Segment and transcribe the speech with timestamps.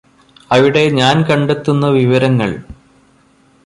[0.51, 2.57] അവിടെ ഞാന് കണ്ടെത്തുന്ന വിവരങ്ങള്